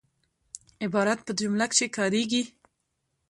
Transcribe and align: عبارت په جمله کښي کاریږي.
عبارت 0.85 1.19
په 1.23 1.31
جمله 1.39 1.65
کښي 1.71 1.87
کاریږي. 1.97 2.43